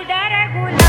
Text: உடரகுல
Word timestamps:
உடரகுல 0.00 0.79